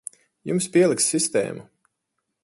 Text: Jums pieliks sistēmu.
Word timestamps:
Jums 0.51 0.67
pieliks 0.77 1.09
sistēmu. 1.13 1.67